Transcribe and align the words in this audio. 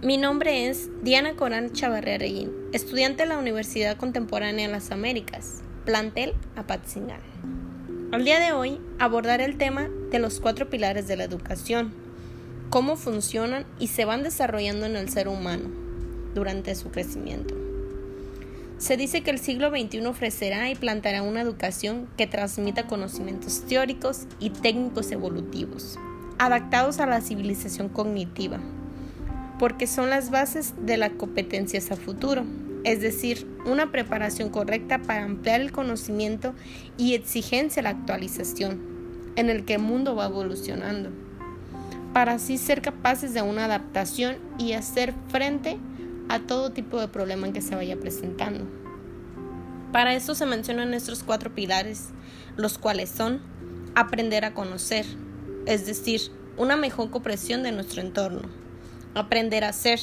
Mi 0.00 0.16
nombre 0.16 0.68
es 0.68 0.90
Diana 1.02 1.34
Corán 1.34 1.72
Chavarría 1.72 2.46
estudiante 2.72 3.24
de 3.24 3.28
la 3.30 3.36
Universidad 3.36 3.96
Contemporánea 3.96 4.68
de 4.68 4.72
las 4.72 4.92
Américas, 4.92 5.60
plantel 5.84 6.34
Apatzingán. 6.54 7.18
Al 8.12 8.24
día 8.24 8.38
de 8.38 8.52
hoy 8.52 8.78
abordaré 9.00 9.44
el 9.44 9.58
tema 9.58 9.88
de 10.12 10.20
los 10.20 10.38
cuatro 10.38 10.70
pilares 10.70 11.08
de 11.08 11.16
la 11.16 11.24
educación, 11.24 11.92
cómo 12.70 12.94
funcionan 12.94 13.66
y 13.80 13.88
se 13.88 14.04
van 14.04 14.22
desarrollando 14.22 14.86
en 14.86 14.94
el 14.94 15.08
ser 15.08 15.26
humano 15.26 15.68
durante 16.32 16.76
su 16.76 16.92
crecimiento. 16.92 17.56
Se 18.78 18.96
dice 18.96 19.22
que 19.22 19.32
el 19.32 19.40
siglo 19.40 19.70
XXI 19.70 20.06
ofrecerá 20.06 20.70
y 20.70 20.76
plantará 20.76 21.22
una 21.22 21.40
educación 21.40 22.08
que 22.16 22.28
transmita 22.28 22.86
conocimientos 22.86 23.64
teóricos 23.66 24.26
y 24.38 24.50
técnicos 24.50 25.10
evolutivos, 25.10 25.98
adaptados 26.38 27.00
a 27.00 27.06
la 27.06 27.20
civilización 27.20 27.88
cognitiva, 27.88 28.60
porque 29.58 29.86
son 29.86 30.10
las 30.10 30.30
bases 30.30 30.74
de 30.84 30.96
la 30.96 31.10
competencia 31.10 31.80
a 31.80 31.96
futuro, 31.96 32.44
es 32.84 33.00
decir, 33.00 33.46
una 33.66 33.90
preparación 33.90 34.50
correcta 34.50 34.98
para 35.00 35.24
ampliar 35.24 35.60
el 35.60 35.72
conocimiento 35.72 36.54
y 36.96 37.14
exigencia 37.14 37.82
la 37.82 37.90
actualización 37.90 38.80
en 39.36 39.50
el 39.50 39.64
que 39.64 39.74
el 39.74 39.82
mundo 39.82 40.14
va 40.14 40.26
evolucionando, 40.26 41.10
para 42.12 42.34
así 42.34 42.56
ser 42.56 42.82
capaces 42.82 43.34
de 43.34 43.42
una 43.42 43.64
adaptación 43.64 44.36
y 44.58 44.72
hacer 44.72 45.12
frente 45.28 45.78
a 46.28 46.40
todo 46.40 46.70
tipo 46.70 47.00
de 47.00 47.08
problema 47.08 47.52
que 47.52 47.62
se 47.62 47.74
vaya 47.74 47.98
presentando. 47.98 48.64
Para 49.92 50.14
esto 50.14 50.34
se 50.34 50.46
mencionan 50.46 50.90
nuestros 50.90 51.22
cuatro 51.22 51.54
pilares, 51.54 52.10
los 52.56 52.78
cuales 52.78 53.10
son 53.10 53.40
aprender 53.94 54.44
a 54.44 54.54
conocer, 54.54 55.06
es 55.66 55.86
decir, 55.86 56.20
una 56.56 56.76
mejor 56.76 57.10
comprensión 57.10 57.62
de 57.62 57.72
nuestro 57.72 58.00
entorno 58.02 58.67
aprender 59.14 59.64
a 59.64 59.72
ser, 59.72 60.00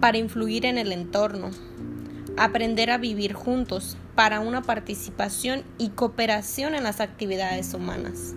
para 0.00 0.18
influir 0.18 0.66
en 0.66 0.78
el 0.78 0.92
entorno, 0.92 1.50
aprender 2.36 2.90
a 2.90 2.98
vivir 2.98 3.32
juntos 3.32 3.96
para 4.14 4.40
una 4.40 4.62
participación 4.62 5.62
y 5.78 5.90
cooperación 5.90 6.74
en 6.74 6.84
las 6.84 7.00
actividades 7.00 7.74
humanas. 7.74 8.34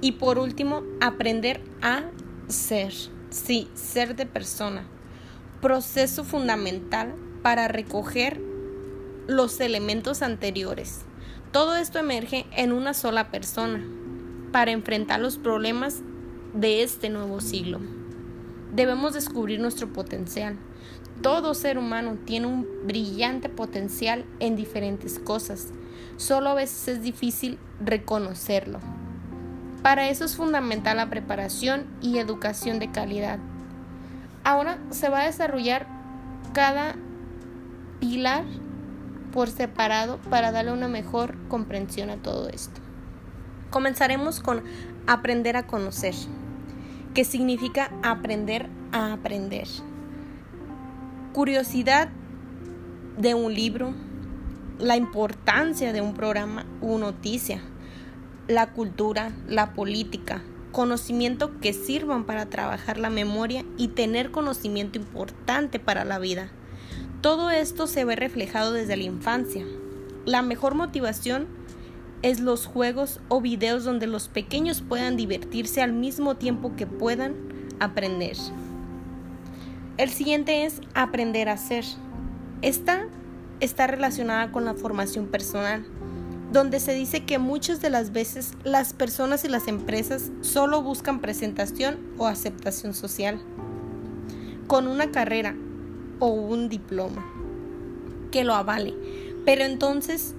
Y 0.00 0.12
por 0.12 0.38
último, 0.38 0.82
aprender 1.00 1.60
a 1.82 2.02
ser, 2.48 2.92
sí, 3.30 3.68
ser 3.74 4.16
de 4.16 4.26
persona, 4.26 4.84
proceso 5.60 6.24
fundamental 6.24 7.14
para 7.42 7.68
recoger 7.68 8.40
los 9.26 9.60
elementos 9.60 10.22
anteriores. 10.22 11.00
Todo 11.52 11.76
esto 11.76 11.98
emerge 11.98 12.46
en 12.52 12.72
una 12.72 12.94
sola 12.94 13.30
persona 13.30 13.82
para 14.52 14.72
enfrentar 14.72 15.20
los 15.20 15.38
problemas 15.38 16.02
de 16.54 16.82
este 16.82 17.08
nuevo 17.08 17.40
siglo. 17.40 17.80
Debemos 18.74 19.14
descubrir 19.14 19.60
nuestro 19.60 19.92
potencial. 19.92 20.56
Todo 21.22 21.54
ser 21.54 21.78
humano 21.78 22.16
tiene 22.24 22.46
un 22.46 22.66
brillante 22.84 23.48
potencial 23.48 24.24
en 24.40 24.56
diferentes 24.56 25.18
cosas. 25.18 25.68
Solo 26.16 26.50
a 26.50 26.54
veces 26.54 26.88
es 26.88 27.02
difícil 27.02 27.58
reconocerlo. 27.80 28.80
Para 29.82 30.08
eso 30.08 30.24
es 30.24 30.36
fundamental 30.36 30.96
la 30.96 31.08
preparación 31.08 31.86
y 32.02 32.18
educación 32.18 32.78
de 32.78 32.90
calidad. 32.90 33.38
Ahora 34.44 34.78
se 34.90 35.08
va 35.08 35.20
a 35.20 35.26
desarrollar 35.26 35.86
cada 36.52 36.96
pilar 38.00 38.44
por 39.32 39.48
separado 39.48 40.18
para 40.30 40.52
darle 40.52 40.72
una 40.72 40.88
mejor 40.88 41.36
comprensión 41.48 42.10
a 42.10 42.16
todo 42.16 42.48
esto. 42.48 42.80
Comenzaremos 43.70 44.40
con 44.40 44.62
aprender 45.06 45.56
a 45.56 45.66
conocer 45.66 46.14
que 47.16 47.24
significa 47.24 47.90
aprender 48.02 48.68
a 48.92 49.14
aprender. 49.14 49.66
Curiosidad 51.32 52.10
de 53.16 53.32
un 53.32 53.54
libro, 53.54 53.94
la 54.78 54.98
importancia 54.98 55.94
de 55.94 56.02
un 56.02 56.12
programa 56.12 56.66
u 56.82 56.98
noticia, 56.98 57.62
la 58.48 58.74
cultura, 58.74 59.32
la 59.48 59.72
política, 59.72 60.42
conocimiento 60.72 61.58
que 61.58 61.72
sirvan 61.72 62.24
para 62.24 62.50
trabajar 62.50 62.98
la 62.98 63.08
memoria 63.08 63.64
y 63.78 63.88
tener 63.88 64.30
conocimiento 64.30 64.98
importante 64.98 65.78
para 65.78 66.04
la 66.04 66.18
vida. 66.18 66.50
Todo 67.22 67.48
esto 67.48 67.86
se 67.86 68.04
ve 68.04 68.14
reflejado 68.16 68.74
desde 68.74 68.94
la 68.94 69.04
infancia. 69.04 69.64
La 70.26 70.42
mejor 70.42 70.74
motivación 70.74 71.46
es 72.26 72.40
los 72.40 72.66
juegos 72.66 73.20
o 73.28 73.40
videos 73.40 73.84
donde 73.84 74.08
los 74.08 74.26
pequeños 74.26 74.80
puedan 74.80 75.16
divertirse 75.16 75.80
al 75.80 75.92
mismo 75.92 76.34
tiempo 76.34 76.74
que 76.74 76.84
puedan 76.84 77.36
aprender. 77.78 78.36
El 79.96 80.10
siguiente 80.10 80.64
es 80.64 80.80
aprender 80.94 81.48
a 81.48 81.56
ser. 81.56 81.84
Esta 82.62 83.06
está 83.60 83.86
relacionada 83.86 84.50
con 84.50 84.64
la 84.64 84.74
formación 84.74 85.26
personal, 85.26 85.86
donde 86.52 86.80
se 86.80 86.94
dice 86.94 87.24
que 87.24 87.38
muchas 87.38 87.80
de 87.80 87.90
las 87.90 88.12
veces 88.12 88.54
las 88.64 88.92
personas 88.92 89.44
y 89.44 89.48
las 89.48 89.68
empresas 89.68 90.32
solo 90.40 90.82
buscan 90.82 91.20
presentación 91.20 91.98
o 92.18 92.26
aceptación 92.26 92.92
social, 92.92 93.40
con 94.66 94.88
una 94.88 95.12
carrera 95.12 95.54
o 96.18 96.30
un 96.30 96.68
diploma 96.68 97.24
que 98.32 98.42
lo 98.42 98.54
avale. 98.54 98.94
Pero 99.44 99.62
entonces 99.62 100.34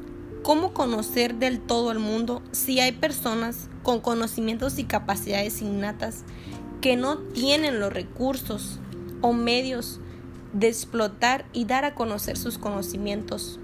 ¿Cómo 0.47 0.73
conocer 0.73 1.35
del 1.35 1.59
todo 1.59 1.91
el 1.91 1.99
mundo 1.99 2.41
si 2.53 2.79
hay 2.79 2.93
personas 2.93 3.67
con 3.83 3.99
conocimientos 3.99 4.79
y 4.79 4.85
capacidades 4.85 5.61
innatas 5.61 6.23
que 6.79 6.95
no 6.95 7.17
tienen 7.17 7.81
los 7.81 7.91
recursos 7.91 8.79
o 9.19 9.33
medios 9.33 9.99
de 10.53 10.69
explotar 10.69 11.43
y 11.51 11.65
dar 11.65 11.83
a 11.83 11.95
conocer 11.95 12.37
sus 12.37 12.57
conocimientos 12.57 13.59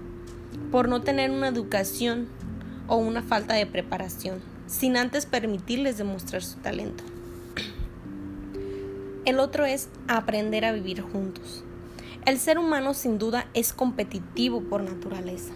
por 0.70 0.90
no 0.90 1.00
tener 1.00 1.30
una 1.30 1.48
educación 1.48 2.28
o 2.86 2.96
una 2.96 3.22
falta 3.22 3.54
de 3.54 3.64
preparación, 3.64 4.42
sin 4.66 4.98
antes 4.98 5.24
permitirles 5.24 5.96
demostrar 5.96 6.42
su 6.42 6.58
talento? 6.58 7.02
El 9.24 9.40
otro 9.40 9.64
es 9.64 9.88
aprender 10.06 10.66
a 10.66 10.72
vivir 10.72 11.00
juntos. 11.00 11.64
El 12.26 12.38
ser 12.38 12.58
humano 12.58 12.92
sin 12.92 13.18
duda 13.18 13.46
es 13.54 13.72
competitivo 13.72 14.60
por 14.60 14.82
naturaleza 14.82 15.54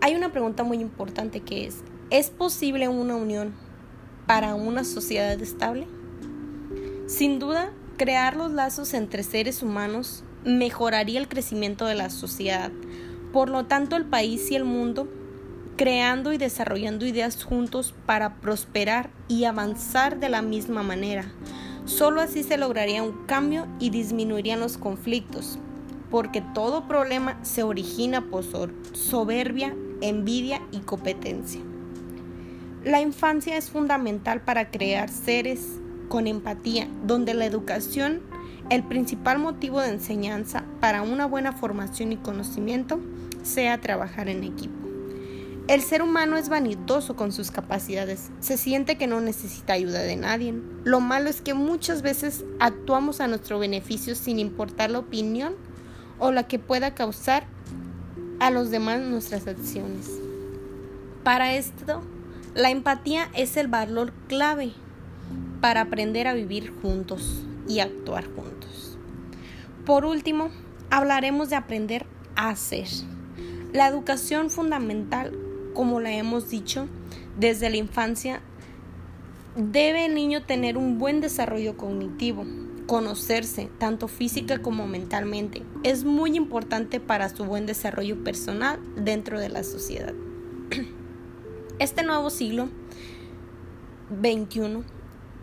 hay 0.00 0.14
una 0.14 0.32
pregunta 0.32 0.64
muy 0.64 0.78
importante 0.78 1.40
que 1.40 1.66
es, 1.66 1.82
¿es 2.08 2.30
posible 2.30 2.88
una 2.88 3.16
unión 3.16 3.54
para 4.26 4.54
una 4.54 4.84
sociedad 4.84 5.40
estable? 5.40 5.86
Sin 7.06 7.38
duda, 7.38 7.72
crear 7.98 8.36
los 8.36 8.50
lazos 8.50 8.94
entre 8.94 9.22
seres 9.22 9.62
humanos 9.62 10.24
mejoraría 10.44 11.20
el 11.20 11.28
crecimiento 11.28 11.84
de 11.84 11.96
la 11.96 12.08
sociedad. 12.08 12.72
Por 13.32 13.50
lo 13.50 13.66
tanto, 13.66 13.96
el 13.96 14.06
país 14.06 14.50
y 14.50 14.56
el 14.56 14.64
mundo 14.64 15.06
creando 15.76 16.32
y 16.32 16.38
desarrollando 16.38 17.04
ideas 17.06 17.42
juntos 17.44 17.94
para 18.06 18.36
prosperar 18.36 19.10
y 19.28 19.44
avanzar 19.44 20.18
de 20.18 20.28
la 20.28 20.40
misma 20.40 20.82
manera. 20.82 21.30
Solo 21.84 22.20
así 22.20 22.42
se 22.42 22.56
lograría 22.56 23.02
un 23.02 23.26
cambio 23.26 23.66
y 23.78 23.90
disminuirían 23.90 24.60
los 24.60 24.78
conflictos, 24.78 25.58
porque 26.10 26.42
todo 26.54 26.86
problema 26.86 27.38
se 27.42 27.62
origina 27.62 28.30
por 28.30 28.44
soberbia 28.92 29.74
envidia 30.00 30.62
y 30.72 30.78
competencia. 30.80 31.60
La 32.84 33.00
infancia 33.00 33.56
es 33.56 33.70
fundamental 33.70 34.40
para 34.40 34.70
crear 34.70 35.10
seres 35.10 35.80
con 36.08 36.26
empatía, 36.26 36.88
donde 37.04 37.34
la 37.34 37.44
educación, 37.44 38.20
el 38.70 38.82
principal 38.82 39.38
motivo 39.38 39.80
de 39.80 39.90
enseñanza 39.90 40.64
para 40.80 41.02
una 41.02 41.26
buena 41.26 41.52
formación 41.52 42.12
y 42.12 42.16
conocimiento, 42.16 42.98
sea 43.42 43.80
trabajar 43.80 44.28
en 44.28 44.44
equipo. 44.44 44.80
El 45.68 45.82
ser 45.82 46.02
humano 46.02 46.36
es 46.36 46.48
vanidoso 46.48 47.14
con 47.14 47.30
sus 47.30 47.52
capacidades, 47.52 48.30
se 48.40 48.56
siente 48.56 48.98
que 48.98 49.06
no 49.06 49.20
necesita 49.20 49.74
ayuda 49.74 50.00
de 50.00 50.16
nadie. 50.16 50.54
Lo 50.82 51.00
malo 51.00 51.30
es 51.30 51.42
que 51.42 51.54
muchas 51.54 52.02
veces 52.02 52.44
actuamos 52.58 53.20
a 53.20 53.28
nuestro 53.28 53.60
beneficio 53.60 54.16
sin 54.16 54.40
importar 54.40 54.90
la 54.90 54.98
opinión 54.98 55.54
o 56.18 56.32
la 56.32 56.48
que 56.48 56.58
pueda 56.58 56.94
causar 56.94 57.46
a 58.40 58.50
los 58.50 58.70
demás 58.70 59.00
nuestras 59.00 59.46
acciones. 59.46 60.10
Para 61.22 61.54
esto, 61.54 62.02
la 62.54 62.70
empatía 62.70 63.28
es 63.34 63.56
el 63.56 63.68
valor 63.68 64.12
clave 64.26 64.72
para 65.60 65.82
aprender 65.82 66.26
a 66.26 66.32
vivir 66.32 66.72
juntos 66.82 67.44
y 67.68 67.80
actuar 67.80 68.24
juntos. 68.24 68.98
Por 69.84 70.04
último, 70.04 70.50
hablaremos 70.90 71.50
de 71.50 71.56
aprender 71.56 72.06
a 72.34 72.48
hacer. 72.48 72.88
La 73.72 73.86
educación 73.86 74.50
fundamental, 74.50 75.32
como 75.74 76.00
la 76.00 76.12
hemos 76.12 76.48
dicho, 76.48 76.88
desde 77.38 77.70
la 77.70 77.76
infancia, 77.76 78.40
debe 79.54 80.06
el 80.06 80.14
niño 80.14 80.44
tener 80.44 80.76
un 80.76 80.98
buen 80.98 81.20
desarrollo 81.20 81.76
cognitivo, 81.76 82.44
conocerse, 82.90 83.70
tanto 83.78 84.08
física 84.08 84.58
como 84.58 84.88
mentalmente, 84.88 85.62
es 85.84 86.02
muy 86.02 86.36
importante 86.36 86.98
para 86.98 87.28
su 87.28 87.44
buen 87.44 87.64
desarrollo 87.64 88.24
personal 88.24 88.80
dentro 88.96 89.38
de 89.38 89.48
la 89.48 89.62
sociedad. 89.62 90.12
Este 91.78 92.02
nuevo 92.02 92.30
siglo 92.30 92.68
XXI 94.10 94.82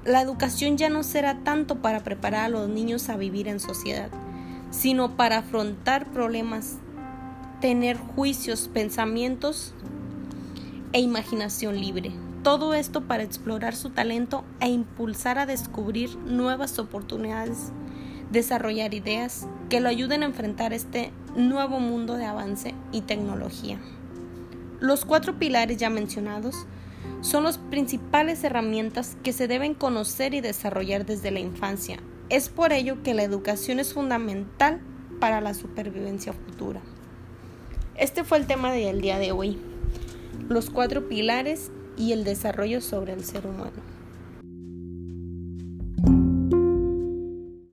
la 0.03 0.21
educación 0.21 0.75
ya 0.75 0.89
no 0.89 1.03
será 1.03 1.45
tanto 1.45 1.81
para 1.81 2.03
preparar 2.03 2.43
a 2.43 2.49
los 2.49 2.67
niños 2.67 3.07
a 3.07 3.15
vivir 3.15 3.47
en 3.47 3.61
sociedad, 3.61 4.09
sino 4.69 5.15
para 5.15 5.37
afrontar 5.37 6.11
problemas, 6.11 6.79
tener 7.61 7.95
juicios, 7.95 8.69
pensamientos 8.73 9.73
e 10.91 10.99
imaginación 10.99 11.79
libre. 11.79 12.11
Todo 12.47 12.73
esto 12.73 13.01
para 13.01 13.23
explorar 13.23 13.75
su 13.75 13.89
talento 13.89 14.45
e 14.61 14.69
impulsar 14.69 15.37
a 15.37 15.45
descubrir 15.45 16.15
nuevas 16.15 16.79
oportunidades, 16.79 17.73
desarrollar 18.31 18.93
ideas 18.93 19.49
que 19.67 19.81
lo 19.81 19.89
ayuden 19.89 20.23
a 20.23 20.27
enfrentar 20.27 20.71
este 20.71 21.11
nuevo 21.35 21.81
mundo 21.81 22.13
de 22.13 22.23
avance 22.23 22.73
y 22.93 23.01
tecnología. 23.01 23.81
Los 24.79 25.03
cuatro 25.03 25.37
pilares 25.37 25.75
ya 25.75 25.89
mencionados 25.89 26.65
son 27.19 27.43
las 27.43 27.57
principales 27.57 28.41
herramientas 28.45 29.17
que 29.23 29.33
se 29.33 29.49
deben 29.49 29.73
conocer 29.73 30.33
y 30.33 30.39
desarrollar 30.39 31.05
desde 31.05 31.31
la 31.31 31.41
infancia. 31.41 31.99
Es 32.29 32.47
por 32.47 32.71
ello 32.71 33.03
que 33.03 33.13
la 33.13 33.23
educación 33.23 33.81
es 33.81 33.93
fundamental 33.93 34.79
para 35.19 35.41
la 35.41 35.53
supervivencia 35.53 36.31
futura. 36.31 36.79
Este 37.97 38.23
fue 38.23 38.37
el 38.37 38.47
tema 38.47 38.71
del 38.71 39.01
día 39.01 39.19
de 39.19 39.33
hoy, 39.33 39.59
los 40.47 40.69
cuatro 40.69 41.09
pilares 41.09 41.71
y 41.97 42.11
el 42.13 42.23
desarrollo 42.23 42.79
sobre 42.81 43.13
el 43.13 43.23
ser 43.23 43.45
humano. 43.45 43.96